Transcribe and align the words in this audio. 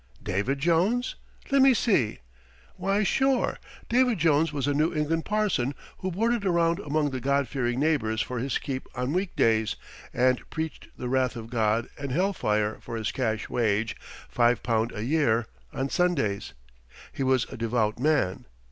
"David 0.23 0.57
Jones? 0.57 1.13
Let 1.51 1.61
me 1.61 1.75
see. 1.75 2.21
Why, 2.75 3.03
sure, 3.03 3.59
David 3.87 4.17
Jones 4.17 4.51
was 4.51 4.65
a 4.65 4.73
New 4.73 4.91
England 4.95 5.25
parson 5.25 5.75
who 5.99 6.09
boarded 6.09 6.43
around 6.43 6.79
among 6.79 7.11
the 7.11 7.19
God 7.19 7.47
fearing 7.47 7.79
neighbors 7.79 8.19
for 8.19 8.39
his 8.39 8.57
keep 8.57 8.87
on 8.95 9.13
week 9.13 9.35
days 9.35 9.75
and 10.11 10.41
preached 10.49 10.87
the 10.97 11.07
wrath 11.07 11.35
of 11.35 11.51
God 11.51 11.87
and 11.99 12.11
hell 12.11 12.33
fire 12.33 12.79
for 12.81 12.97
his 12.97 13.11
cash 13.11 13.47
wage 13.47 13.95
five 14.27 14.63
pound 14.63 14.91
a 14.91 15.03
year 15.05 15.45
on 15.71 15.87
Sundays. 15.91 16.53
He 17.11 17.21
was 17.21 17.45
a 17.51 17.55
devout 17.57 17.99
man. 17.99 18.47